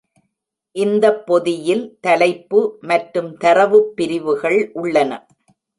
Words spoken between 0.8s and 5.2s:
இந்தப் பொதியில் தலைப்பு மற்றும் தரவுப் பிரிவுகள் உள்ளன.